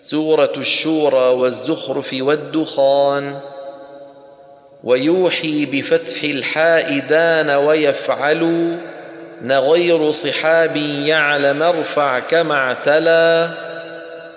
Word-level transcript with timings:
سورة 0.00 0.52
الشورى 0.56 1.34
والزخرف 1.34 2.16
والدخان 2.20 3.38
ويوحي 4.84 5.66
بفتح 5.66 6.22
الحاء 6.22 6.98
دان 6.98 7.50
ويفعل 7.50 8.76
نغير 9.42 10.12
صحاب 10.12 10.76
يعلم 10.76 11.62
ارفع 11.62 12.18
كما 12.18 12.54
اعتلى 12.54 13.50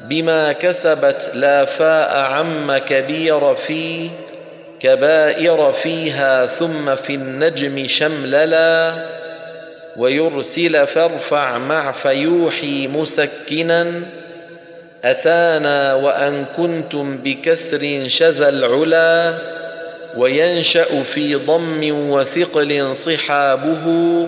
بما 0.00 0.52
كسبت 0.52 1.30
لا 1.34 1.64
فاء 1.64 2.16
عم 2.16 2.76
كبير 2.76 3.54
في 3.54 4.10
كبائر 4.80 5.72
فيها 5.72 6.46
ثم 6.46 6.96
في 6.96 7.14
النجم 7.14 7.86
شمللا 7.86 8.94
ويرسل 9.96 10.86
فارفع 10.86 11.58
مع 11.58 11.92
فيوحي 11.92 12.86
مسكنا 12.86 14.02
أتانا 15.06 15.94
وأن 15.94 16.44
كنتم 16.56 17.16
بكسر 17.16 18.08
شذا 18.08 18.48
العلا 18.48 19.34
وينشأ 20.16 21.02
في 21.02 21.34
ضم 21.34 22.10
وثقل 22.10 22.96
صحابه 22.96 24.26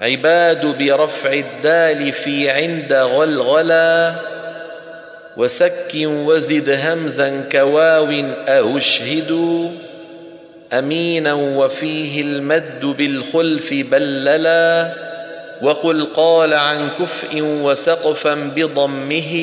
عباد 0.00 0.78
برفع 0.78 1.32
الدال 1.32 2.12
في 2.12 2.50
عند 2.50 2.92
غلغلا 2.92 4.14
وسك 5.36 5.92
وزد 5.94 6.70
همزا 6.70 7.44
كواو 7.52 8.10
أشهد 8.48 9.30
أمينا 10.72 11.32
وفيه 11.32 12.20
المد 12.20 12.84
بالخلف 12.84 13.74
بللا 13.74 14.92
وقل 15.62 16.04
قال 16.04 16.54
عن 16.54 16.90
كفء 16.98 17.42
وسقفا 17.42 18.34
بضمه 18.34 19.34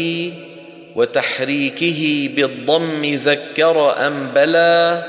وتحريكه 0.98 2.30
بالضم 2.36 3.06
ذكر 3.06 4.08
أنبلا 4.08 5.04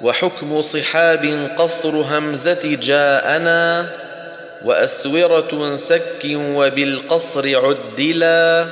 وحكم 0.00 0.62
صحاب 0.62 1.50
قصر 1.58 1.90
همزة 1.90 2.78
جاءنا 2.82 3.86
وأسورة 4.64 5.76
سك 5.76 6.24
وبالقصر 6.24 7.66
عدلا 7.66 8.66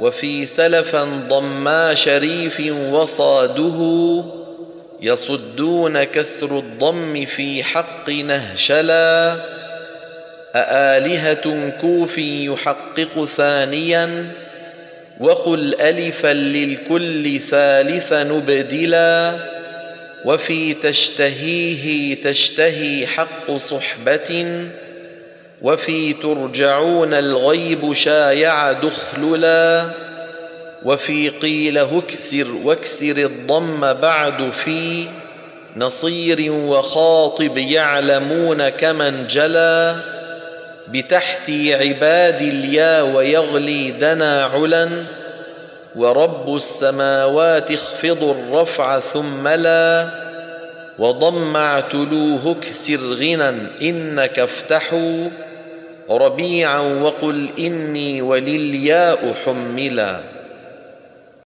وفي 0.00 0.46
سلفا 0.46 1.04
ضما 1.28 1.94
شريف 1.94 2.60
وصاده 2.92 4.22
يصدون 5.00 6.04
كسر 6.04 6.58
الضم 6.58 7.26
في 7.26 7.64
حق 7.64 8.10
نهشلا 8.10 9.36
أآلهة 10.54 11.70
كوفي 11.80 12.44
يحقق 12.46 13.24
ثانيا 13.36 14.32
وقل 15.20 15.74
ألفا 15.80 16.32
للكل 16.32 17.40
ثالث 17.50 18.12
نبدلا 18.12 19.36
وفي 20.24 20.74
تشتهيه 20.74 22.22
تشتهي 22.22 23.06
حق 23.06 23.56
صحبة 23.56 24.66
وفي 25.62 26.12
ترجعون 26.12 27.14
الغيب 27.14 27.92
شايع 27.92 28.72
دخللا 28.72 29.90
وفي 30.84 31.28
قيل 31.28 31.78
هكسر 31.78 32.46
واكسر 32.64 33.16
الضم 33.16 33.92
بعد 33.92 34.50
في 34.52 35.06
نصير 35.76 36.52
وخاطب 36.52 37.58
يعلمون 37.58 38.68
كمن 38.68 39.26
جلا 39.26 39.96
بتحتي 40.92 41.74
عباد 41.74 42.42
اليا 42.42 43.02
ويغلي 43.02 43.90
دنا 43.90 44.44
علا 44.44 44.88
ورب 45.96 46.56
السماوات 46.56 47.70
اخفض 47.70 48.22
الرفع 48.22 49.00
ثم 49.00 49.48
لا 49.48 50.08
وضم 50.98 51.56
اعتلوه 51.56 52.56
اكسر 52.58 53.00
غنى 53.14 53.52
إنك 53.82 54.38
افتحوا 54.38 55.28
ربيعا 56.10 56.78
وقل 56.78 57.48
إني 57.58 58.22
وللياء 58.22 59.34
حملا. 59.44 60.20